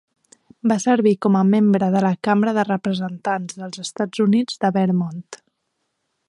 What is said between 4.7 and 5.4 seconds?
Vermont.